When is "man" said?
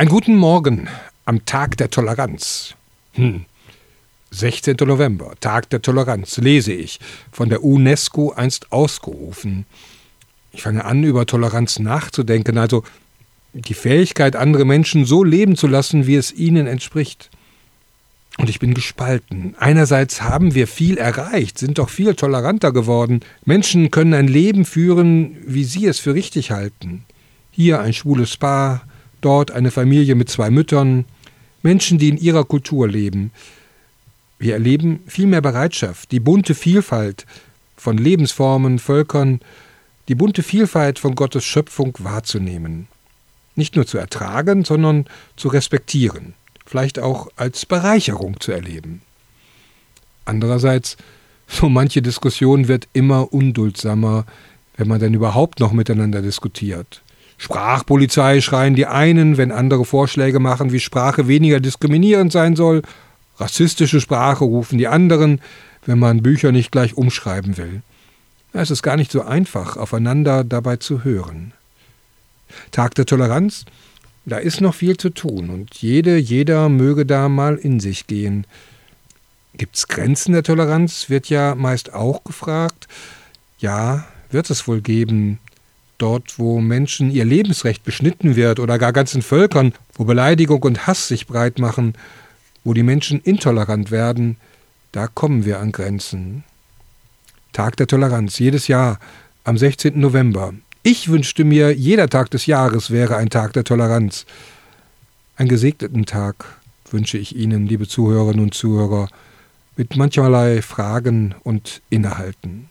54.88-55.00, 65.98-66.22